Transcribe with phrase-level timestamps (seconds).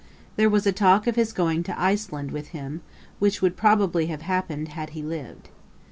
[0.35, 2.81] There was a talk of his going to Iceland with him,
[3.19, 5.49] which would probably have happened had he lived.